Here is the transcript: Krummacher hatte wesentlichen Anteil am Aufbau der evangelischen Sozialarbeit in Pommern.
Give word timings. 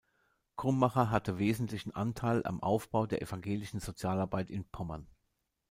Krummacher 0.57 1.11
hatte 1.11 1.37
wesentlichen 1.37 1.93
Anteil 1.95 2.43
am 2.47 2.59
Aufbau 2.63 3.05
der 3.05 3.21
evangelischen 3.21 3.79
Sozialarbeit 3.79 4.49
in 4.49 4.67
Pommern. 4.67 5.05